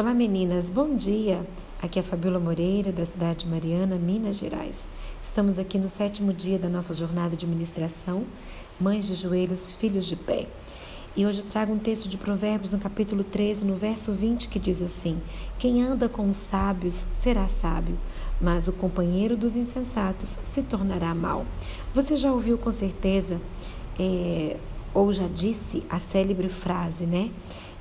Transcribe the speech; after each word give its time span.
Olá 0.00 0.14
meninas, 0.14 0.70
bom 0.70 0.96
dia! 0.96 1.46
Aqui 1.82 1.98
é 1.98 2.00
a 2.00 2.02
Fabiola 2.02 2.40
Moreira, 2.40 2.90
da 2.90 3.04
cidade 3.04 3.40
de 3.40 3.50
Mariana, 3.50 3.96
Minas 3.96 4.38
Gerais. 4.38 4.88
Estamos 5.22 5.58
aqui 5.58 5.76
no 5.76 5.90
sétimo 5.90 6.32
dia 6.32 6.58
da 6.58 6.70
nossa 6.70 6.94
jornada 6.94 7.36
de 7.36 7.46
ministração, 7.46 8.24
Mães 8.80 9.06
de 9.06 9.14
Joelhos, 9.14 9.74
Filhos 9.74 10.06
de 10.06 10.16
Pé. 10.16 10.46
E 11.14 11.26
hoje 11.26 11.40
eu 11.40 11.44
trago 11.44 11.74
um 11.74 11.78
texto 11.78 12.08
de 12.08 12.16
Provérbios 12.16 12.70
no 12.70 12.78
capítulo 12.78 13.22
13, 13.22 13.66
no 13.66 13.76
verso 13.76 14.10
20, 14.10 14.48
que 14.48 14.58
diz 14.58 14.80
assim: 14.80 15.20
Quem 15.58 15.82
anda 15.82 16.08
com 16.08 16.30
os 16.30 16.38
sábios 16.38 17.06
será 17.12 17.46
sábio, 17.46 17.98
mas 18.40 18.68
o 18.68 18.72
companheiro 18.72 19.36
dos 19.36 19.54
insensatos 19.54 20.38
se 20.42 20.62
tornará 20.62 21.14
mal. 21.14 21.44
Você 21.92 22.16
já 22.16 22.32
ouviu 22.32 22.56
com 22.56 22.70
certeza, 22.70 23.38
é, 23.98 24.56
ou 24.94 25.12
já 25.12 25.26
disse 25.26 25.82
a 25.90 26.00
célebre 26.00 26.48
frase, 26.48 27.04
né? 27.04 27.28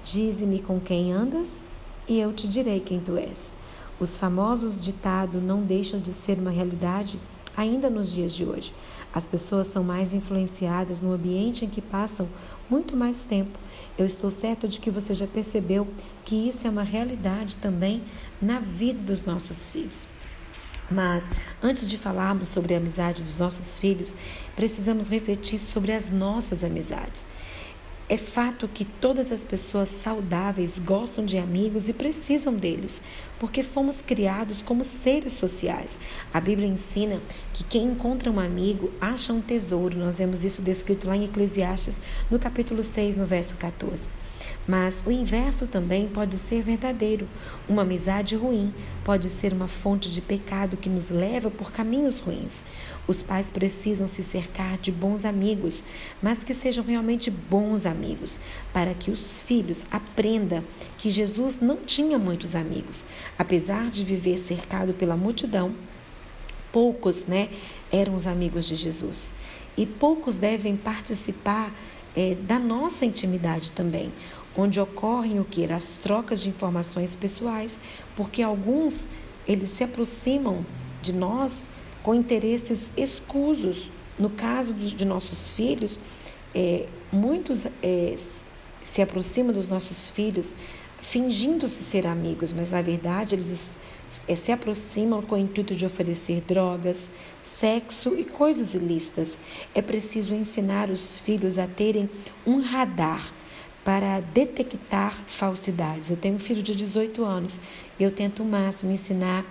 Dize-me 0.03 0.59
com 0.61 0.81
quem 0.81 1.13
andas 1.13 1.68
e 2.09 2.19
eu 2.19 2.33
te 2.33 2.47
direi 2.47 2.79
quem 2.79 2.99
tu 2.99 3.15
és. 3.15 3.53
Os 3.99 4.17
famosos 4.17 4.81
ditados 4.81 5.41
não 5.41 5.61
deixam 5.61 5.99
de 5.99 6.11
ser 6.11 6.39
uma 6.39 6.49
realidade 6.49 7.19
ainda 7.55 7.89
nos 7.89 8.11
dias 8.11 8.33
de 8.33 8.43
hoje. 8.43 8.73
As 9.13 9.27
pessoas 9.27 9.67
são 9.67 9.83
mais 9.83 10.13
influenciadas 10.13 11.01
no 11.01 11.13
ambiente 11.13 11.65
em 11.65 11.69
que 11.69 11.81
passam 11.81 12.27
muito 12.69 12.97
mais 12.97 13.23
tempo. 13.23 13.59
Eu 13.97 14.05
estou 14.05 14.29
certa 14.29 14.67
de 14.67 14.79
que 14.79 14.89
você 14.89 15.13
já 15.13 15.27
percebeu 15.27 15.87
que 16.25 16.49
isso 16.49 16.65
é 16.65 16.69
uma 16.69 16.83
realidade 16.83 17.57
também 17.57 18.01
na 18.41 18.59
vida 18.59 19.01
dos 19.03 19.23
nossos 19.23 19.71
filhos. 19.71 20.07
Mas, 20.89 21.31
antes 21.61 21.87
de 21.87 21.97
falarmos 21.97 22.47
sobre 22.47 22.73
a 22.73 22.77
amizade 22.77 23.23
dos 23.23 23.37
nossos 23.37 23.77
filhos, 23.77 24.15
precisamos 24.55 25.07
refletir 25.07 25.59
sobre 25.59 25.91
as 25.91 26.09
nossas 26.09 26.63
amizades. 26.63 27.27
É 28.11 28.17
fato 28.17 28.67
que 28.67 28.85
todas 28.85 29.31
as 29.31 29.43
pessoas 29.43 29.87
saudáveis 29.87 30.79
gostam 30.79 31.23
de 31.23 31.37
amigos 31.37 31.87
e 31.87 31.93
precisam 31.93 32.55
deles, 32.55 32.99
porque 33.37 33.61
fomos 33.61 34.01
criados 34.01 34.63
como 34.63 34.83
seres 34.83 35.33
sociais. 35.33 35.99
A 36.33 36.41
Bíblia 36.41 36.67
ensina 36.67 37.21
que 37.53 37.63
quem 37.63 37.83
encontra 37.83 38.31
um 38.31 38.39
amigo 38.39 38.91
acha 38.99 39.31
um 39.31 39.39
tesouro. 39.39 39.95
Nós 39.95 40.17
vemos 40.17 40.43
isso 40.43 40.63
descrito 40.63 41.07
lá 41.07 41.15
em 41.15 41.25
Eclesiastes, 41.25 42.01
no 42.31 42.39
capítulo 42.39 42.81
6, 42.81 43.17
no 43.17 43.27
verso 43.27 43.55
14. 43.57 44.09
Mas 44.69 45.01
o 45.03 45.11
inverso 45.11 45.65
também 45.65 46.07
pode 46.07 46.37
ser 46.37 46.61
verdadeiro. 46.61 47.27
Uma 47.67 47.81
amizade 47.81 48.35
ruim 48.35 48.71
pode 49.03 49.27
ser 49.27 49.51
uma 49.51 49.67
fonte 49.67 50.11
de 50.11 50.21
pecado 50.21 50.77
que 50.77 50.87
nos 50.87 51.09
leva 51.09 51.49
por 51.49 51.71
caminhos 51.71 52.19
ruins. 52.19 52.63
Os 53.07 53.23
pais 53.23 53.49
precisam 53.49 54.05
se 54.05 54.21
cercar 54.21 54.77
de 54.77 54.91
bons 54.91 55.25
amigos, 55.25 55.83
mas 56.21 56.43
que 56.43 56.53
sejam 56.53 56.83
realmente 56.83 57.31
bons 57.31 57.87
amigos, 57.87 58.39
para 58.71 58.93
que 58.93 59.09
os 59.09 59.41
filhos 59.41 59.87
aprendam 59.89 60.63
que 60.99 61.09
Jesus 61.09 61.59
não 61.59 61.77
tinha 61.77 62.19
muitos 62.19 62.53
amigos. 62.53 63.03
Apesar 63.39 63.89
de 63.89 64.03
viver 64.03 64.37
cercado 64.37 64.93
pela 64.93 65.17
multidão, 65.17 65.73
poucos 66.71 67.25
né, 67.27 67.49
eram 67.91 68.13
os 68.13 68.27
amigos 68.27 68.67
de 68.67 68.75
Jesus. 68.75 69.31
E 69.75 69.87
poucos 69.87 70.35
devem 70.35 70.77
participar 70.77 71.73
é, 72.15 72.35
da 72.35 72.59
nossa 72.59 73.05
intimidade 73.05 73.71
também, 73.71 74.11
onde 74.59 74.79
ocorrem 74.79 75.39
o 75.39 75.45
que? 75.45 75.63
As 75.71 75.87
trocas 75.87 76.41
de 76.41 76.49
informações 76.49 77.15
pessoais, 77.15 77.79
porque 78.15 78.41
alguns 78.41 78.93
eles 79.47 79.69
se 79.69 79.83
aproximam 79.83 80.65
de 81.01 81.13
nós 81.13 81.51
com 82.03 82.13
interesses 82.13 82.91
escusos. 82.95 83.89
No 84.17 84.29
caso 84.29 84.73
de 84.73 85.05
nossos 85.05 85.51
filhos, 85.51 85.99
é, 86.53 86.87
muitos 87.11 87.65
é, 87.81 88.17
se 88.83 89.01
aproximam 89.01 89.53
dos 89.53 89.67
nossos 89.67 90.09
filhos 90.09 90.53
fingindo-se 91.01 91.81
ser 91.83 92.05
amigos, 92.05 92.51
mas 92.51 92.71
na 92.71 92.81
verdade 92.81 93.35
eles 93.35 93.67
é, 94.27 94.35
se 94.35 94.51
aproximam 94.51 95.21
com 95.21 95.35
o 95.35 95.37
intuito 95.37 95.73
de 95.73 95.85
oferecer 95.85 96.41
drogas, 96.41 96.97
sexo 97.59 98.15
e 98.15 98.23
coisas 98.23 98.73
ilícitas. 98.73 99.37
É 99.73 99.81
preciso 99.81 100.33
ensinar 100.33 100.89
os 100.89 101.19
filhos 101.21 101.57
a 101.57 101.67
terem 101.67 102.09
um 102.45 102.61
radar 102.61 103.33
para 103.89 104.19
detectar 104.19 105.23
falsidades. 105.25 106.11
Eu 106.11 106.15
tenho 106.15 106.35
um 106.35 106.39
filho 106.39 106.61
de 106.61 106.75
18 106.75 107.25
anos 107.25 107.55
e 107.99 108.03
eu 108.03 108.11
tento 108.11 108.43
o 108.43 108.45
máximo 108.45 108.91
ensinar 108.91 109.43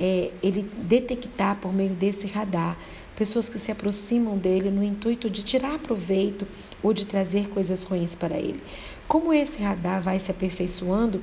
é, 0.00 0.32
ele 0.42 0.68
detectar 0.78 1.54
por 1.60 1.72
meio 1.72 1.90
desse 1.90 2.26
radar 2.26 2.76
pessoas 3.14 3.48
que 3.48 3.56
se 3.56 3.70
aproximam 3.70 4.36
dele 4.36 4.68
no 4.68 4.82
intuito 4.82 5.30
de 5.30 5.44
tirar 5.44 5.78
proveito 5.78 6.44
ou 6.82 6.92
de 6.92 7.06
trazer 7.06 7.48
coisas 7.50 7.84
ruins 7.84 8.16
para 8.16 8.36
ele. 8.36 8.60
Como 9.06 9.32
esse 9.32 9.62
radar 9.62 10.02
vai 10.02 10.18
se 10.18 10.28
aperfeiçoando 10.28 11.22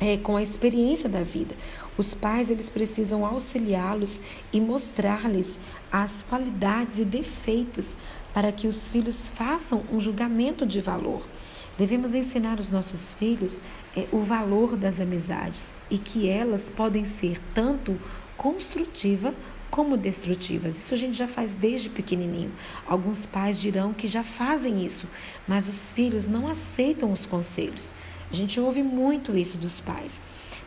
é, 0.00 0.16
com 0.16 0.38
a 0.38 0.42
experiência 0.42 1.06
da 1.06 1.22
vida. 1.22 1.54
Os 1.98 2.14
pais 2.14 2.48
eles 2.48 2.70
precisam 2.70 3.26
auxiliá-los 3.26 4.22
e 4.50 4.58
mostrar-lhes 4.58 5.58
as 5.92 6.22
qualidades 6.22 6.98
e 6.98 7.04
defeitos 7.04 7.94
para 8.32 8.50
que 8.50 8.66
os 8.66 8.90
filhos 8.90 9.28
façam 9.28 9.82
um 9.92 10.00
julgamento 10.00 10.64
de 10.64 10.80
valor. 10.80 11.33
Devemos 11.76 12.14
ensinar 12.14 12.60
os 12.60 12.68
nossos 12.68 13.14
filhos 13.14 13.60
é, 13.96 14.06
o 14.12 14.20
valor 14.20 14.76
das 14.76 15.00
amizades 15.00 15.66
e 15.90 15.98
que 15.98 16.28
elas 16.28 16.70
podem 16.70 17.04
ser 17.04 17.38
tanto 17.52 17.98
construtiva 18.36 19.34
como 19.70 19.96
destrutivas. 19.96 20.78
Isso 20.78 20.94
a 20.94 20.96
gente 20.96 21.16
já 21.16 21.26
faz 21.26 21.52
desde 21.52 21.88
pequenininho. 21.88 22.52
Alguns 22.86 23.26
pais 23.26 23.60
dirão 23.60 23.92
que 23.92 24.06
já 24.06 24.22
fazem 24.22 24.86
isso, 24.86 25.08
mas 25.48 25.66
os 25.66 25.90
filhos 25.90 26.28
não 26.28 26.48
aceitam 26.48 27.12
os 27.12 27.26
conselhos. 27.26 27.92
A 28.30 28.34
gente 28.36 28.60
ouve 28.60 28.82
muito 28.82 29.36
isso 29.36 29.58
dos 29.58 29.80
pais. 29.80 30.20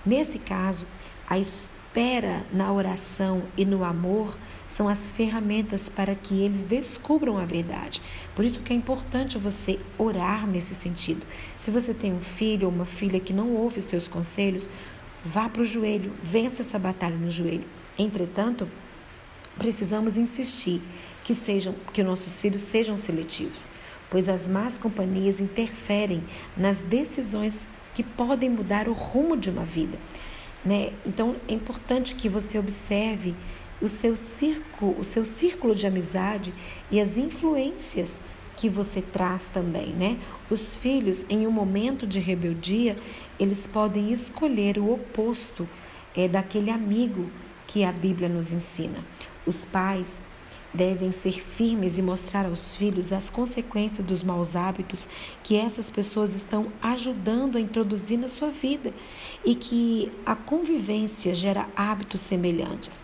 Nesse 0.06 0.40
caso, 0.40 0.86
a 1.30 1.38
espera 1.98 2.46
na 2.54 2.72
oração 2.72 3.42
e 3.58 3.66
no 3.66 3.84
amor 3.84 4.38
são 4.70 4.88
as 4.88 5.12
ferramentas 5.12 5.90
para 5.90 6.14
que 6.14 6.44
eles 6.44 6.64
descubram 6.64 7.40
a 7.40 7.44
verdade. 7.46 8.04
Por 8.36 8.46
isso 8.46 8.60
que 8.60 8.72
é 8.72 8.76
importante 8.76 9.36
você 9.40 9.80
orar 9.98 10.46
nesse 10.46 10.76
sentido. 10.76 11.26
Se 11.58 11.72
você 11.72 11.96
tem 11.96 12.14
um 12.14 12.20
filho 12.20 12.68
ou 12.68 12.74
uma 12.74 12.86
filha 12.86 13.20
que 13.20 13.34
não 13.34 13.56
ouve 13.56 13.80
os 13.80 13.86
seus 13.86 14.08
conselhos, 14.08 14.70
vá 15.26 15.50
para 15.50 15.64
o 15.64 15.66
joelho, 15.66 16.14
vença 16.22 16.62
essa 16.62 16.78
batalha 16.78 17.16
no 17.16 17.32
joelho. 17.32 17.66
Entretanto, 17.98 18.70
precisamos 19.58 20.18
insistir 20.18 20.80
que 21.24 21.34
sejam 21.34 21.74
que 21.94 22.04
nossos 22.04 22.40
filhos 22.40 22.62
sejam 22.62 22.96
seletivos, 22.96 23.68
pois 24.12 24.30
as 24.30 24.48
más 24.48 24.78
companhias 24.78 25.40
interferem 25.40 26.24
nas 26.56 26.80
decisões 26.80 27.58
que 27.96 28.04
podem 28.04 28.52
mudar 28.52 28.88
o 28.88 28.94
rumo 28.94 29.36
de 29.36 29.50
uma 29.50 29.66
vida. 29.66 29.98
Né? 30.68 30.92
Então 31.06 31.38
é 31.48 31.54
importante 31.54 32.14
que 32.14 32.28
você 32.28 32.60
observe 32.60 33.34
o 33.82 33.88
seu 33.88 34.18
círculo, 34.18 35.00
o 35.00 35.04
seu 35.06 35.24
círculo 35.24 35.74
de 35.74 35.88
amizade 35.88 36.54
e 36.92 37.00
as 37.00 37.16
influências 37.16 38.20
que 38.58 38.68
você 38.68 39.02
traz 39.02 39.46
também, 39.54 39.94
né? 39.94 40.18
Os 40.50 40.76
filhos, 40.76 41.26
em 41.30 41.48
um 41.48 41.52
momento 41.52 42.06
de 42.06 42.20
rebeldia, 42.20 42.98
eles 43.40 43.66
podem 43.66 44.12
escolher 44.12 44.78
o 44.78 44.92
oposto 44.92 45.66
é, 46.14 46.28
daquele 46.28 46.70
amigo 46.70 47.30
que 47.66 47.86
a 47.86 47.92
Bíblia 47.92 48.28
nos 48.28 48.52
ensina. 48.52 49.00
Os 49.46 49.64
pais 49.64 50.08
devem 50.74 51.12
ser 51.12 51.42
firmes 51.42 51.98
e 51.98 52.02
mostrar 52.02 52.46
aos 52.46 52.76
filhos 52.76 53.12
as 53.12 53.30
consequências 53.30 54.06
dos 54.06 54.24
maus 54.24 54.56
hábitos 54.56 55.08
que 55.44 55.56
essas 55.56 55.90
pessoas 55.90 56.36
estão 56.36 56.68
ajudando 56.82 57.58
a 57.58 57.62
introduzir 57.62 58.18
na 58.18 58.28
sua 58.28 58.50
vida 58.50 58.94
e 59.46 59.56
que 59.56 60.12
a 60.26 60.36
convivência 60.36 61.34
gera 61.34 61.68
hábitos 61.76 62.22
semelhantes. 62.22 62.96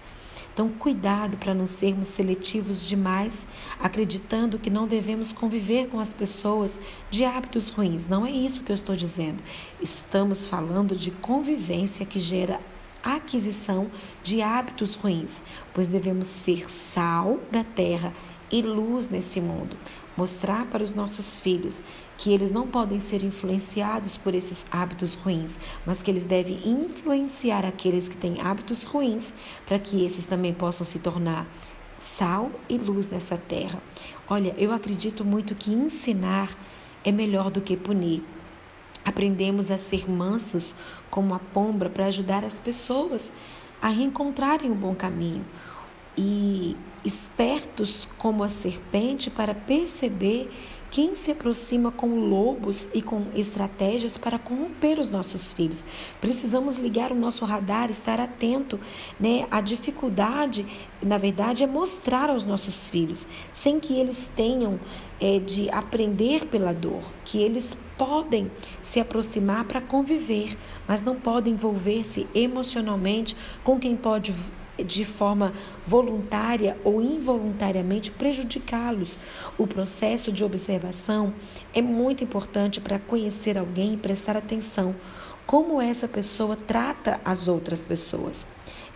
Então, 0.53 0.69
cuidado 0.69 1.35
para 1.38 1.56
não 1.56 1.66
sermos 1.66 2.09
seletivos 2.09 2.85
demais, 2.85 3.34
acreditando 3.79 4.59
que 4.59 4.69
não 4.69 4.88
devemos 4.88 5.34
conviver 5.34 5.88
com 5.88 6.00
as 6.00 6.13
pessoas 6.13 6.72
de 7.09 7.25
hábitos 7.25 7.69
ruins. 7.69 8.07
Não 8.07 8.23
é 8.23 8.29
isso 8.29 8.62
que 8.62 8.72
eu 8.72 8.75
estou 8.75 8.96
dizendo. 8.96 9.41
Estamos 9.81 10.47
falando 10.47 10.96
de 10.96 11.09
convivência 11.09 12.05
que 12.05 12.20
gera 12.20 12.59
aquisição 13.03 13.91
de 14.23 14.41
hábitos 14.41 14.96
ruins, 14.96 15.41
pois 15.73 15.88
devemos 15.88 16.28
ser 16.28 16.72
sal 16.72 17.40
da 17.52 17.64
terra 17.64 18.14
e 18.52 18.61
luz 18.61 19.09
nesse 19.09 19.41
mundo. 19.41 19.76
Mostrar 20.16 20.66
para 20.67 20.84
os 20.84 20.94
nossos 20.94 21.40
filhos 21.40 21.82
que 22.17 22.32
eles 22.32 22.52
não 22.52 22.67
podem 22.67 23.00
ser 23.00 23.23
influenciados 23.23 24.16
por 24.16 24.35
esses 24.35 24.64
hábitos 24.72 25.16
ruins, 25.16 25.58
mas 25.85 26.02
que 26.02 26.11
eles 26.11 26.23
devem 26.23 26.59
influenciar 26.64 27.66
aqueles 27.66 28.08
que 28.08 28.16
têm 28.16 28.40
hábitos 28.40 28.84
ruins 28.84 29.34
para 29.66 29.79
que 29.79 30.06
esses 30.06 30.26
também 30.26 30.53
possam 30.53 30.85
se 30.85 30.99
tornar 30.99 31.47
sal 31.97 32.52
e 32.70 32.78
luz 32.78 33.09
nessa 33.09 33.38
terra. 33.38 33.82
Olha, 34.29 34.53
eu 34.58 34.72
acredito 34.72 35.26
muito 35.26 35.56
que 35.56 35.72
ensinar 35.72 36.56
é 37.03 37.11
melhor 37.11 37.49
do 37.49 37.61
que 37.61 37.76
punir. 37.76 38.23
Aprendemos 39.05 39.70
a 39.70 39.78
ser 39.78 40.09
mansos 40.09 40.73
como 41.09 41.34
a 41.34 41.40
pomba 41.40 41.90
para 41.90 42.05
ajudar 42.05 42.44
as 42.44 42.59
pessoas 42.59 43.32
a 43.82 43.90
reencontrarem 43.90 44.72
o 44.72 44.76
bom 44.76 44.96
caminho. 44.96 45.44
E 46.17 46.78
espertos 47.03 48.08
como 48.17 48.44
a 48.44 48.50
serpente 48.50 49.29
para 49.29 49.53
perceber 49.53 50.50
quem 50.93 51.16
se 51.16 51.31
aproxima 51.31 51.91
com 51.91 52.29
lobos 52.29 52.87
e 52.93 53.01
com 53.01 53.25
estratégias 53.35 54.16
para 54.16 54.37
corromper 54.37 54.99
os 54.99 55.09
nossos 55.09 55.51
filhos. 55.51 55.84
Precisamos 56.22 56.75
ligar 56.75 57.11
o 57.11 57.16
nosso 57.16 57.43
radar, 57.45 57.90
estar 57.90 58.19
atento, 58.19 58.79
né? 59.19 59.47
A 59.49 59.59
dificuldade, 59.59 60.63
na 61.01 61.17
verdade, 61.17 61.63
é 61.63 61.67
mostrar 61.67 62.29
aos 62.29 62.45
nossos 62.45 62.90
filhos, 62.90 63.25
sem 63.55 63.79
que 63.79 63.99
eles 63.99 64.29
tenham 64.35 64.79
é, 65.19 65.40
de 65.40 65.67
aprender 65.72 66.45
pela 66.45 66.72
dor, 66.72 67.01
que 67.25 67.41
eles 67.41 67.75
podem 67.97 68.51
se 68.84 68.99
aproximar 68.99 69.66
para 69.66 69.81
conviver, 69.81 70.55
mas 70.87 71.01
não 71.01 71.16
podem 71.16 71.53
envolver-se 71.53 72.28
emocionalmente 72.35 73.35
com 73.63 73.79
quem 73.79 73.96
pode 73.96 74.31
de 74.84 75.06
forma 75.06 75.53
voluntária 75.88 76.78
ou 76.84 77.02
involuntariamente 77.02 78.12
prejudicá-los. 78.12 79.18
O 79.58 79.66
processo 79.66 80.32
de 80.32 80.44
observação 80.44 81.34
é 81.74 81.82
muito 81.82 82.24
importante 82.24 82.82
para 82.82 83.00
conhecer 83.00 83.58
alguém 83.58 83.94
e 83.94 83.97
prestar 83.97 84.38
atenção 84.38 84.96
como 85.46 85.82
essa 85.82 86.08
pessoa 86.08 86.56
trata 86.56 87.20
as 87.24 87.47
outras 87.47 87.84
pessoas. 87.84 88.38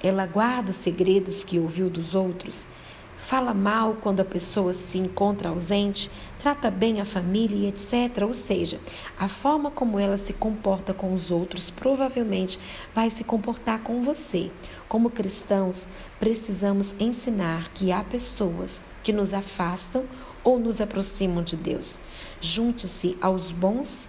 Ela 0.01 0.25
guarda 0.25 0.72
segredos 0.72 1.44
que 1.44 1.60
ouviu 1.60 1.89
dos 1.89 2.16
outros, 2.16 2.68
fala 3.17 3.53
mal 3.53 3.97
quando 4.01 4.21
a 4.21 4.25
pessoa 4.25 4.73
se 4.73 4.97
encontra 4.97 5.49
ausente, 5.49 6.09
trata 6.39 6.71
bem 6.71 7.01
a 7.01 7.05
família 7.05 7.69
etc. 7.69 8.23
Ou 8.23 8.33
seja, 8.33 8.79
a 9.19 9.27
forma 9.27 9.69
como 9.69 9.99
ela 9.99 10.17
se 10.17 10.33
comporta 10.33 10.93
com 10.93 11.13
os 11.13 11.31
outros 11.31 11.69
provavelmente 11.69 12.59
vai 12.93 13.09
se 13.09 13.23
comportar 13.23 13.79
com 13.79 14.01
você. 14.01 14.49
Como 14.87 15.09
cristãos, 15.09 15.87
precisamos 16.19 16.95
ensinar 16.99 17.69
que 17.73 17.91
há 17.91 18.03
pessoas 18.03 18.81
que 19.03 19.11
nos 19.11 19.33
afastam 19.33 20.05
ou 20.43 20.59
nos 20.59 20.79
aproximam 20.79 21.43
de 21.43 21.55
Deus. 21.55 21.99
Junte-se 22.39 23.17
aos 23.19 23.51
bons 23.51 24.07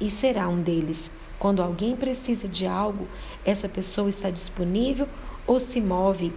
e 0.00 0.10
será 0.10 0.48
um 0.48 0.60
deles. 0.60 1.10
Quando 1.38 1.62
alguém 1.62 1.96
precisa 1.96 2.48
de 2.48 2.66
algo, 2.66 3.06
essa 3.44 3.68
pessoa 3.68 4.08
está 4.08 4.28
disponível 4.28 5.08
ou 5.46 5.58
se 5.60 5.80
move 5.80 6.32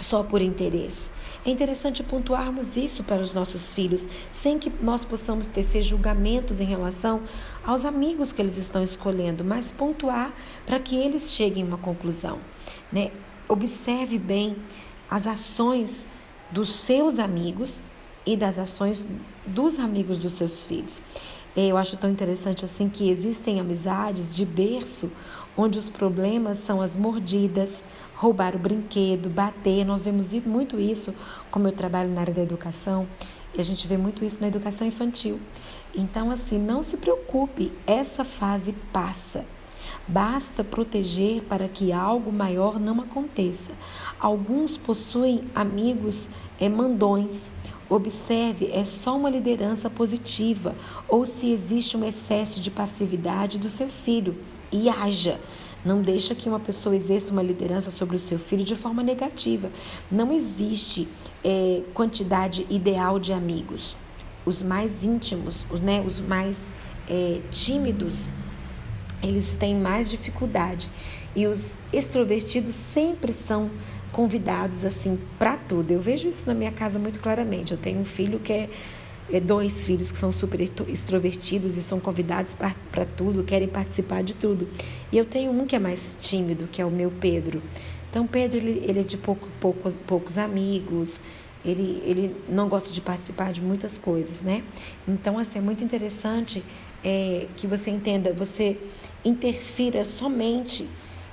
só 0.00 0.22
por 0.22 0.42
interesse. 0.42 1.10
É 1.46 1.50
interessante 1.50 2.02
pontuarmos 2.02 2.76
isso 2.76 3.04
para 3.04 3.20
os 3.20 3.34
nossos 3.34 3.74
filhos, 3.74 4.06
sem 4.32 4.58
que 4.58 4.72
nós 4.82 5.04
possamos 5.04 5.46
tecer 5.46 5.82
julgamentos 5.82 6.58
em 6.58 6.64
relação 6.64 7.20
aos 7.64 7.84
amigos 7.84 8.32
que 8.32 8.40
eles 8.40 8.56
estão 8.56 8.82
escolhendo, 8.82 9.44
mas 9.44 9.70
pontuar 9.70 10.32
para 10.64 10.80
que 10.80 10.96
eles 10.96 11.32
cheguem 11.32 11.62
a 11.62 11.66
uma 11.66 11.78
conclusão. 11.78 12.38
Né? 12.90 13.10
Observe 13.46 14.18
bem 14.18 14.56
as 15.10 15.26
ações 15.26 16.04
dos 16.50 16.74
seus 16.80 17.18
amigos 17.18 17.80
e 18.24 18.36
das 18.36 18.58
ações 18.58 19.04
dos 19.46 19.78
amigos 19.78 20.18
dos 20.18 20.32
seus 20.32 20.64
filhos. 20.64 21.02
É, 21.56 21.66
eu 21.66 21.76
acho 21.76 21.96
tão 21.96 22.10
interessante 22.10 22.64
assim 22.64 22.88
que 22.88 23.08
existem 23.08 23.60
amizades 23.60 24.34
de 24.34 24.44
berço 24.44 25.10
onde 25.56 25.78
os 25.78 25.88
problemas 25.88 26.58
são 26.58 26.80
as 26.80 26.96
mordidas, 26.96 27.70
roubar 28.14 28.54
o 28.54 28.58
brinquedo, 28.58 29.28
bater. 29.28 29.84
Nós 29.84 30.04
vemos 30.04 30.32
muito 30.44 30.78
isso, 30.78 31.14
como 31.50 31.68
eu 31.68 31.72
trabalho 31.72 32.10
na 32.10 32.20
área 32.20 32.34
da 32.34 32.42
educação, 32.42 33.06
e 33.54 33.60
a 33.60 33.64
gente 33.64 33.86
vê 33.86 33.96
muito 33.96 34.24
isso 34.24 34.40
na 34.40 34.48
educação 34.48 34.86
infantil. 34.86 35.38
Então, 35.94 36.30
assim, 36.30 36.58
não 36.58 36.82
se 36.82 36.96
preocupe, 36.96 37.72
essa 37.86 38.24
fase 38.24 38.74
passa. 38.92 39.44
Basta 40.06 40.62
proteger 40.62 41.42
para 41.42 41.68
que 41.68 41.92
algo 41.92 42.32
maior 42.32 42.78
não 42.78 43.00
aconteça. 43.00 43.70
Alguns 44.20 44.76
possuem 44.76 45.44
amigos 45.54 46.28
é, 46.60 46.68
mandões. 46.68 47.52
Observe, 47.88 48.70
é 48.72 48.84
só 48.84 49.16
uma 49.16 49.30
liderança 49.30 49.88
positiva 49.88 50.74
ou 51.08 51.24
se 51.24 51.52
existe 51.52 51.96
um 51.96 52.04
excesso 52.04 52.60
de 52.60 52.70
passividade 52.70 53.58
do 53.58 53.68
seu 53.68 53.88
filho 53.88 54.36
e 54.72 54.88
haja. 54.88 55.38
Não 55.84 56.00
deixa 56.00 56.34
que 56.34 56.48
uma 56.48 56.60
pessoa 56.60 56.96
exerça 56.96 57.30
uma 57.30 57.42
liderança 57.42 57.90
sobre 57.90 58.16
o 58.16 58.18
seu 58.18 58.38
filho 58.38 58.64
de 58.64 58.74
forma 58.74 59.02
negativa. 59.02 59.70
Não 60.10 60.32
existe 60.32 61.06
é, 61.44 61.82
quantidade 61.92 62.66
ideal 62.70 63.18
de 63.18 63.32
amigos. 63.32 63.96
Os 64.46 64.62
mais 64.62 65.04
íntimos, 65.04 65.66
os, 65.70 65.80
né, 65.80 66.02
os 66.06 66.20
mais 66.20 66.56
é, 67.08 67.40
tímidos, 67.50 68.28
eles 69.22 69.52
têm 69.54 69.74
mais 69.74 70.10
dificuldade. 70.10 70.88
E 71.36 71.46
os 71.46 71.78
extrovertidos 71.92 72.74
sempre 72.74 73.32
são 73.32 73.70
convidados 74.10 74.84
assim 74.84 75.18
para 75.38 75.56
tudo. 75.56 75.90
Eu 75.90 76.00
vejo 76.00 76.28
isso 76.28 76.46
na 76.46 76.54
minha 76.54 76.72
casa 76.72 76.98
muito 76.98 77.20
claramente. 77.20 77.72
Eu 77.72 77.78
tenho 77.78 78.00
um 78.00 78.04
filho 78.04 78.38
que 78.38 78.52
é, 78.52 78.70
dois 79.40 79.84
filhos 79.84 80.10
que 80.10 80.18
são 80.18 80.32
super 80.32 80.60
extrovertidos 80.88 81.76
e 81.76 81.82
são 81.82 81.98
convidados 81.98 82.54
para 82.54 83.06
tudo, 83.16 83.42
querem 83.42 83.68
participar 83.68 84.22
de 84.22 84.34
tudo. 84.34 84.68
E 85.10 85.16
eu 85.16 85.24
tenho 85.24 85.50
um 85.50 85.66
que 85.66 85.74
é 85.74 85.78
mais 85.78 86.16
tímido, 86.20 86.68
que 86.70 86.80
é 86.80 86.84
o 86.84 86.90
meu 86.90 87.10
Pedro. 87.10 87.62
Então, 88.10 88.26
Pedro 88.26 88.58
ele, 88.58 88.84
ele 88.86 89.00
é 89.00 89.02
de 89.02 89.16
pouco, 89.16 89.48
pouco, 89.60 89.90
poucos 90.06 90.38
amigos, 90.38 91.20
ele, 91.64 92.02
ele 92.04 92.36
não 92.48 92.68
gosta 92.68 92.92
de 92.92 93.00
participar 93.00 93.52
de 93.52 93.60
muitas 93.60 93.98
coisas, 93.98 94.40
né? 94.42 94.62
Então, 95.08 95.38
assim, 95.38 95.58
é 95.58 95.62
muito 95.62 95.82
interessante 95.82 96.62
é, 97.02 97.46
que 97.56 97.66
você 97.66 97.90
entenda, 97.90 98.32
você 98.32 98.76
interfira 99.24 100.04
somente 100.04 100.86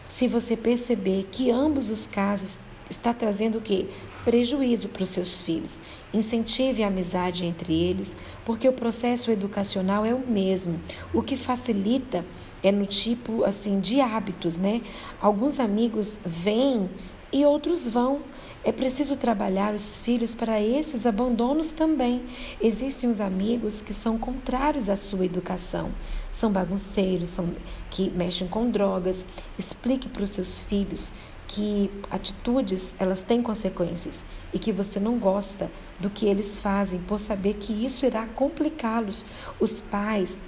se 0.06 0.28
você 0.28 0.56
perceber 0.56 1.28
que 1.32 1.52
ambos 1.52 1.90
os 1.90 2.08
casos 2.08 2.58
está 2.92 3.14
trazendo 3.14 3.58
o 3.58 3.62
quê? 3.62 3.88
prejuízo 4.24 4.88
para 4.90 5.04
os 5.04 5.10
seus 5.10 5.42
filhos. 5.42 5.80
Incentive 6.14 6.84
a 6.84 6.88
amizade 6.88 7.46
entre 7.46 7.74
eles, 7.74 8.16
porque 8.46 8.68
o 8.68 8.74
processo 8.74 9.32
educacional 9.32 10.06
é 10.06 10.14
o 10.14 10.20
mesmo. 10.20 10.80
O 11.14 11.22
que 11.22 11.36
facilita 11.36 12.26
é 12.64 12.72
no 12.72 12.86
tipo 12.86 13.44
assim 13.44 13.80
de 13.80 14.00
hábitos, 14.00 14.58
né? 14.58 14.82
Alguns 15.22 15.60
amigos 15.60 16.20
vêm 16.26 16.90
e 17.32 17.46
outros 17.46 17.90
vão. 17.90 18.20
É 18.64 18.72
preciso 18.72 19.16
trabalhar 19.16 19.74
os 19.74 20.02
filhos 20.02 20.36
para 20.36 20.62
esses 20.62 21.08
abandonos 21.08 21.72
também. 21.72 22.22
Existem 22.62 23.10
os 23.10 23.20
amigos 23.20 23.82
que 23.82 23.94
são 23.94 24.20
contrários 24.20 24.88
à 24.88 24.96
sua 24.96 25.26
educação. 25.26 25.90
São 26.32 26.52
bagunceiros, 26.52 27.30
são 27.30 27.50
que 27.90 28.12
mexem 28.12 28.48
com 28.48 28.70
drogas. 28.70 29.26
Explique 29.58 30.08
para 30.08 30.22
os 30.22 30.30
seus 30.30 30.62
filhos 30.62 31.12
que 31.54 31.92
atitudes 32.10 32.94
elas 32.98 33.22
têm 33.22 33.42
consequências 33.42 34.24
e 34.54 34.60
que 34.60 34.72
você 34.72 35.02
não 35.02 35.20
gosta 35.20 35.70
do 36.00 36.10
que 36.10 36.26
eles 36.26 36.62
fazem 36.62 37.00
por 37.00 37.20
saber 37.20 37.56
que 37.56 37.74
isso 37.74 38.06
irá 38.06 38.26
complicá-los. 38.26 39.26
Os 39.60 39.82
pais 39.82 40.42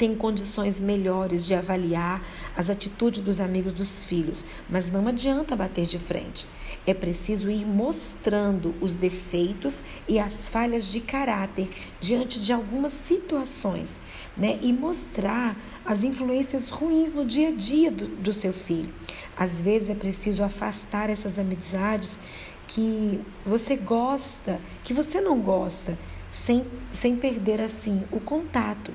têm 0.00 0.14
condições 0.14 0.80
melhores 0.80 1.44
de 1.44 1.52
avaliar 1.52 2.26
as 2.56 2.70
atitudes 2.70 3.20
dos 3.20 3.38
amigos 3.38 3.74
dos 3.74 4.02
filhos, 4.02 4.46
mas 4.66 4.90
não 4.90 5.06
adianta 5.06 5.54
bater 5.54 5.84
de 5.84 5.98
frente. 5.98 6.46
É 6.86 6.94
preciso 6.94 7.50
ir 7.50 7.66
mostrando 7.66 8.74
os 8.80 8.94
defeitos 8.94 9.82
e 10.08 10.18
as 10.18 10.48
falhas 10.48 10.86
de 10.86 11.02
caráter 11.02 11.68
diante 12.00 12.40
de 12.40 12.50
algumas 12.50 12.94
situações, 12.94 14.00
né? 14.34 14.58
E 14.62 14.72
mostrar 14.72 15.54
as 15.84 16.02
influências 16.02 16.70
ruins 16.70 17.12
no 17.12 17.22
dia 17.22 17.48
a 17.48 17.52
dia 17.52 17.90
do, 17.90 18.06
do 18.08 18.32
seu 18.32 18.54
filho. 18.54 18.88
Às 19.36 19.60
vezes 19.60 19.90
é 19.90 19.94
preciso 19.94 20.42
afastar 20.42 21.10
essas 21.10 21.38
amizades 21.38 22.18
que 22.66 23.20
você 23.44 23.76
gosta, 23.76 24.58
que 24.82 24.94
você 24.94 25.20
não 25.20 25.38
gosta, 25.40 25.98
sem, 26.30 26.64
sem 26.92 27.16
perder 27.16 27.60
assim 27.60 28.02
o 28.12 28.20
contato, 28.20 28.92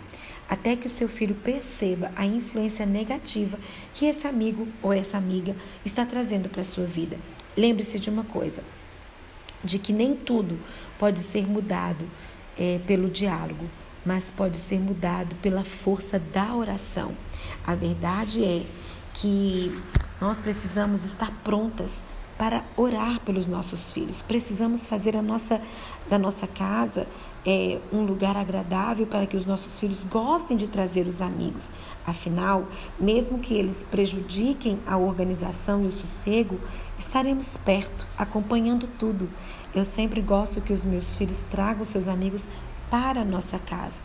até 0.49 0.75
que 0.75 0.87
o 0.87 0.89
seu 0.89 1.09
filho 1.09 1.35
perceba 1.35 2.11
a 2.15 2.25
influência 2.25 2.85
negativa 2.85 3.57
que 3.93 4.05
esse 4.05 4.27
amigo 4.27 4.67
ou 4.81 4.93
essa 4.93 5.17
amiga 5.17 5.55
está 5.83 6.05
trazendo 6.05 6.49
para 6.49 6.61
a 6.61 6.65
sua 6.65 6.85
vida. 6.85 7.17
Lembre-se 7.57 7.99
de 7.99 8.09
uma 8.09 8.23
coisa: 8.23 8.63
de 9.63 9.79
que 9.79 9.91
nem 9.91 10.15
tudo 10.15 10.59
pode 10.99 11.21
ser 11.21 11.47
mudado 11.47 12.05
é, 12.57 12.79
pelo 12.85 13.09
diálogo, 13.09 13.65
mas 14.05 14.31
pode 14.31 14.57
ser 14.57 14.79
mudado 14.79 15.35
pela 15.37 15.63
força 15.63 16.19
da 16.19 16.55
oração. 16.55 17.13
A 17.65 17.73
verdade 17.73 18.43
é 18.43 18.63
que 19.13 19.75
nós 20.21 20.37
precisamos 20.37 21.03
estar 21.03 21.31
prontas 21.43 21.99
para 22.37 22.63
orar 22.75 23.19
pelos 23.21 23.47
nossos 23.47 23.91
filhos. 23.91 24.21
Precisamos 24.21 24.87
fazer 24.87 25.15
a 25.15 25.21
nossa, 25.21 25.61
da 26.09 26.17
nossa 26.17 26.45
casa 26.47 27.07
é, 27.45 27.79
um 27.93 28.03
lugar 28.03 28.35
agradável 28.35 29.05
para 29.05 29.27
que 29.27 29.37
os 29.37 29.45
nossos 29.45 29.79
filhos 29.79 30.03
gostem 30.05 30.57
de 30.57 30.67
trazer 30.67 31.05
os 31.05 31.21
amigos. 31.21 31.71
Afinal, 32.05 32.65
mesmo 32.99 33.39
que 33.39 33.53
eles 33.53 33.85
prejudiquem 33.89 34.79
a 34.87 34.97
organização 34.97 35.83
e 35.83 35.87
o 35.87 35.91
sossego, 35.91 36.59
estaremos 36.97 37.57
perto, 37.57 38.05
acompanhando 38.17 38.87
tudo. 38.97 39.29
Eu 39.73 39.85
sempre 39.85 40.21
gosto 40.21 40.59
que 40.59 40.73
os 40.73 40.83
meus 40.83 41.15
filhos 41.15 41.43
tragam 41.51 41.83
seus 41.83 42.07
amigos 42.07 42.47
para 42.89 43.21
a 43.21 43.25
nossa 43.25 43.59
casa. 43.59 44.01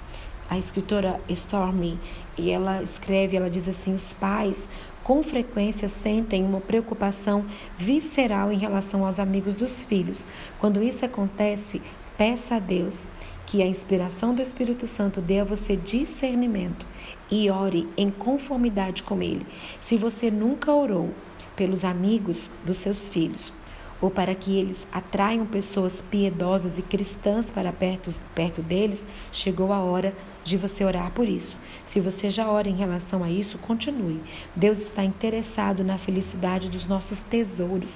A 0.51 0.59
escritora 0.59 1.21
Stormy, 1.31 1.99
e 2.37 2.51
ela 2.51 2.83
escreve, 2.83 3.37
ela 3.37 3.49
diz 3.49 3.69
assim: 3.69 3.95
os 3.95 4.13
pais 4.13 4.69
com 5.03 5.23
frequência 5.23 5.89
sentem 5.89 6.45
uma 6.45 6.61
preocupação 6.61 7.47
visceral 7.79 8.53
em 8.53 8.59
relação 8.59 9.07
aos 9.07 9.19
amigos 9.19 9.55
dos 9.55 9.85
filhos. 9.85 10.27
Quando 10.59 10.83
isso 10.83 11.05
acontece, 11.07 11.81
Peça 12.21 12.57
a 12.57 12.59
Deus 12.59 13.09
que 13.47 13.63
a 13.63 13.67
inspiração 13.67 14.35
do 14.35 14.43
Espírito 14.43 14.87
Santo 14.87 15.23
dê 15.23 15.39
a 15.39 15.45
você 15.45 15.75
discernimento 15.75 16.85
e 17.31 17.49
ore 17.49 17.89
em 17.97 18.11
conformidade 18.11 19.03
com 19.03 19.23
Ele. 19.23 19.47
Se 19.81 19.97
você 19.97 20.31
nunca 20.31 20.71
orou 20.71 21.09
pelos 21.57 21.83
amigos 21.83 22.51
dos 22.63 22.77
seus 22.77 23.09
filhos, 23.09 23.55
ou 24.03 24.11
para 24.11 24.35
que 24.35 24.55
eles 24.55 24.87
atraiam 24.93 25.47
pessoas 25.47 26.05
piedosas 26.11 26.77
e 26.77 26.83
cristãs 26.83 27.51
para 27.51 27.73
perto, 27.73 28.15
perto 28.35 28.61
deles, 28.61 29.07
chegou 29.33 29.73
a 29.73 29.79
hora 29.79 30.15
de 30.45 30.57
você 30.57 30.85
orar 30.85 31.11
por 31.11 31.29
isso. 31.29 31.57
Se 31.85 32.01
você 32.01 32.31
já 32.31 32.49
ora 32.49 32.69
em 32.69 32.77
relação 32.77 33.25
a 33.25 33.31
isso, 33.31 33.59
continue. 33.59 34.21
Deus 34.55 34.81
está 34.81 35.05
interessado 35.05 35.83
na 35.83 35.99
felicidade 35.99 36.71
dos 36.71 36.87
nossos 36.87 37.21
tesouros. 37.21 37.95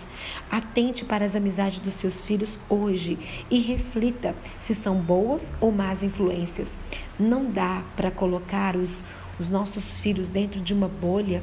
Atente 0.51 1.05
para 1.05 1.25
as 1.25 1.35
amizades 1.35 1.81
dos 1.81 1.95
seus 1.95 2.27
filhos 2.27 2.59
hoje 2.69 3.19
e 3.51 3.61
reflita 3.61 4.35
se 4.59 4.75
são 4.75 4.97
boas 4.97 5.53
ou 5.61 5.71
más 5.71 6.03
influências. 6.03 6.79
Não 7.19 7.51
dá 7.51 7.83
para 7.97 8.11
colocar 8.11 8.77
os, 8.77 9.05
os 9.39 9.49
nossos 9.49 10.01
filhos 10.01 10.29
dentro 10.29 10.61
de 10.61 10.75
uma 10.75 10.89
bolha 10.89 11.43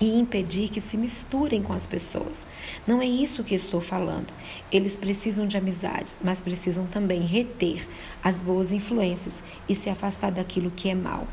e 0.00 0.18
impedir 0.18 0.68
que 0.68 0.80
se 0.80 0.96
misturem 0.96 1.62
com 1.62 1.72
as 1.72 1.86
pessoas. 1.86 2.38
Não 2.86 3.00
é 3.00 3.06
isso 3.06 3.44
que 3.44 3.54
estou 3.54 3.80
falando. 3.80 4.26
Eles 4.70 4.96
precisam 4.96 5.46
de 5.46 5.56
amizades, 5.56 6.20
mas 6.22 6.40
precisam 6.40 6.86
também 6.86 7.20
reter 7.20 7.86
as 8.22 8.42
boas 8.42 8.72
influências 8.72 9.44
e 9.68 9.74
se 9.74 9.88
afastar 9.88 10.32
daquilo 10.32 10.70
que 10.70 10.88
é 10.88 10.94
mal. 10.94 11.26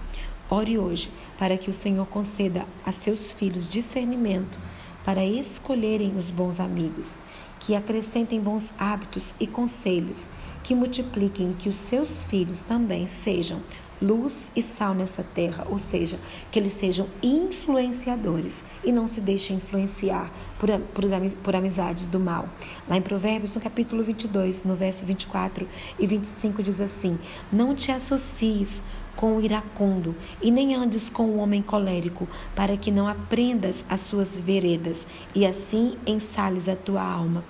Ore 0.49 0.77
hoje 0.77 1.09
para 1.37 1.57
que 1.57 1.69
o 1.69 1.73
Senhor 1.73 2.05
conceda 2.07 2.65
a 2.85 2.91
seus 2.91 3.33
filhos 3.33 3.67
discernimento 3.67 4.59
para 5.03 5.25
escolherem 5.25 6.15
os 6.17 6.29
bons 6.29 6.59
amigos, 6.59 7.17
que 7.59 7.75
acrescentem 7.75 8.39
bons 8.39 8.71
hábitos 8.77 9.33
e 9.39 9.47
conselhos, 9.47 10.27
que 10.63 10.75
multipliquem 10.75 11.51
e 11.51 11.53
que 11.55 11.69
os 11.69 11.77
seus 11.77 12.27
filhos 12.27 12.61
também 12.61 13.07
sejam 13.07 13.61
luz 14.01 14.49
e 14.55 14.61
sal 14.61 14.93
nessa 14.93 15.23
terra, 15.23 15.65
ou 15.69 15.77
seja, 15.77 16.17
que 16.51 16.57
eles 16.57 16.73
sejam 16.73 17.07
influenciadores 17.21 18.63
e 18.83 18.91
não 18.91 19.05
se 19.07 19.21
deixem 19.21 19.57
influenciar 19.57 20.31
por, 20.57 20.69
por, 20.93 21.03
por 21.43 21.55
amizades 21.55 22.07
do 22.07 22.19
mal. 22.19 22.49
Lá 22.89 22.97
em 22.97 23.01
Provérbios, 23.01 23.53
no 23.53 23.61
capítulo 23.61 24.03
22, 24.03 24.63
no 24.63 24.75
verso 24.75 25.05
24 25.05 25.67
e 25.99 26.07
25, 26.07 26.63
diz 26.63 26.81
assim: 26.81 27.19
Não 27.51 27.75
te 27.75 27.91
associes 27.91 28.81
com 29.15 29.37
o 29.37 29.41
iracundo, 29.41 30.15
e 30.41 30.49
nem 30.49 30.73
andes 30.73 31.09
com 31.09 31.23
o 31.23 31.37
homem 31.37 31.61
colérico, 31.61 32.27
para 32.55 32.77
que 32.77 32.89
não 32.89 33.07
aprendas 33.07 33.83
as 33.89 34.01
suas 34.01 34.35
veredas, 34.35 35.05
e 35.35 35.45
assim 35.45 35.97
ensales 36.07 36.67
a 36.67 36.75
tua 36.75 37.03
alma. 37.03 37.43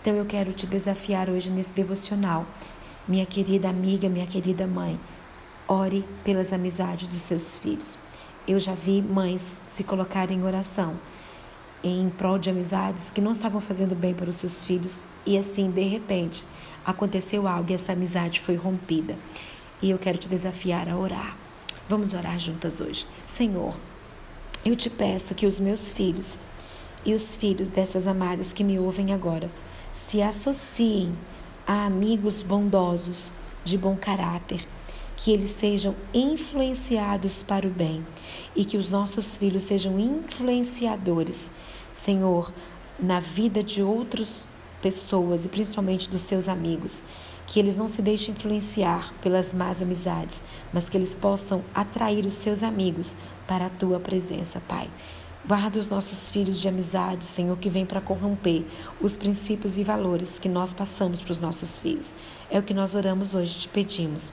Então 0.00 0.14
eu 0.16 0.24
quero 0.24 0.52
te 0.52 0.66
desafiar 0.66 1.30
hoje 1.30 1.50
nesse 1.50 1.70
devocional, 1.70 2.44
minha 3.06 3.26
querida 3.26 3.68
amiga, 3.68 4.08
minha 4.08 4.26
querida 4.26 4.66
mãe. 4.66 4.98
Ore 5.72 6.04
pelas 6.22 6.52
amizades 6.52 7.06
dos 7.06 7.22
seus 7.22 7.56
filhos. 7.56 7.96
Eu 8.46 8.60
já 8.60 8.74
vi 8.74 9.00
mães 9.00 9.62
se 9.66 9.82
colocarem 9.82 10.38
em 10.38 10.44
oração 10.44 10.98
em 11.82 12.10
prol 12.10 12.38
de 12.38 12.50
amizades 12.50 13.08
que 13.08 13.22
não 13.22 13.32
estavam 13.32 13.58
fazendo 13.58 13.94
bem 13.94 14.12
para 14.12 14.28
os 14.28 14.36
seus 14.36 14.66
filhos 14.66 15.02
e 15.24 15.38
assim, 15.38 15.70
de 15.70 15.82
repente, 15.84 16.44
aconteceu 16.84 17.48
algo 17.48 17.70
e 17.70 17.74
essa 17.74 17.94
amizade 17.94 18.42
foi 18.42 18.54
rompida. 18.54 19.16
E 19.80 19.88
eu 19.88 19.98
quero 19.98 20.18
te 20.18 20.28
desafiar 20.28 20.90
a 20.90 20.96
orar. 20.98 21.34
Vamos 21.88 22.12
orar 22.12 22.38
juntas 22.38 22.78
hoje. 22.78 23.06
Senhor, 23.26 23.74
eu 24.66 24.76
te 24.76 24.90
peço 24.90 25.34
que 25.34 25.46
os 25.46 25.58
meus 25.58 25.90
filhos 25.90 26.38
e 27.02 27.14
os 27.14 27.34
filhos 27.38 27.70
dessas 27.70 28.06
amadas 28.06 28.52
que 28.52 28.62
me 28.62 28.78
ouvem 28.78 29.14
agora 29.14 29.50
se 29.94 30.20
associem 30.20 31.16
a 31.66 31.86
amigos 31.86 32.42
bondosos, 32.42 33.32
de 33.64 33.78
bom 33.78 33.96
caráter, 33.96 34.66
que 35.22 35.30
eles 35.30 35.52
sejam 35.52 35.94
influenciados 36.12 37.44
para 37.44 37.64
o 37.64 37.70
bem 37.70 38.04
e 38.56 38.64
que 38.64 38.76
os 38.76 38.90
nossos 38.90 39.36
filhos 39.36 39.62
sejam 39.62 40.00
influenciadores, 40.00 41.48
Senhor, 41.94 42.52
na 42.98 43.20
vida 43.20 43.62
de 43.62 43.80
outras 43.80 44.48
pessoas 44.82 45.44
e 45.44 45.48
principalmente 45.48 46.10
dos 46.10 46.22
seus 46.22 46.48
amigos. 46.48 47.04
Que 47.46 47.60
eles 47.60 47.76
não 47.76 47.86
se 47.86 48.02
deixem 48.02 48.34
influenciar 48.34 49.14
pelas 49.22 49.52
más 49.52 49.80
amizades, 49.80 50.42
mas 50.72 50.88
que 50.88 50.96
eles 50.96 51.14
possam 51.14 51.62
atrair 51.72 52.26
os 52.26 52.34
seus 52.34 52.62
amigos 52.62 53.14
para 53.46 53.66
a 53.66 53.70
tua 53.70 54.00
presença, 54.00 54.60
Pai. 54.66 54.88
Guarda 55.46 55.78
os 55.78 55.88
nossos 55.88 56.30
filhos 56.30 56.60
de 56.60 56.68
amizade, 56.68 57.24
Senhor, 57.24 57.56
que 57.58 57.70
vem 57.70 57.86
para 57.86 58.00
corromper 58.00 58.64
os 59.00 59.16
princípios 59.16 59.76
e 59.76 59.84
valores 59.84 60.38
que 60.38 60.48
nós 60.48 60.72
passamos 60.72 61.20
para 61.20 61.32
os 61.32 61.38
nossos 61.38 61.78
filhos. 61.78 62.12
É 62.50 62.58
o 62.58 62.62
que 62.62 62.74
nós 62.74 62.94
oramos 62.94 63.34
hoje, 63.34 63.60
te 63.60 63.68
pedimos, 63.68 64.32